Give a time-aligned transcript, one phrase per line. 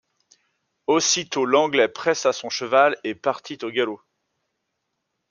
[0.87, 4.01] Aussitôt l’Anglais pressa son cheval et partit au galop.